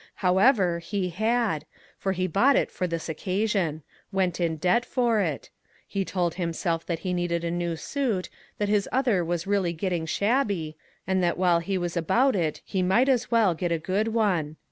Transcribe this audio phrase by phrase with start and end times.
[0.25, 1.63] However, he had,
[1.99, 3.83] for he bought it for this occasion.
[4.11, 5.51] Went in debt for it.
[5.85, 8.27] He told himself that he needed a new suit,
[8.57, 10.75] that his other was really getting shabby,
[11.05, 14.55] and that while he was about it he might as well get a good one.